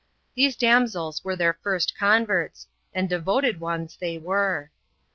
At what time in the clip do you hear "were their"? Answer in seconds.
1.23-1.59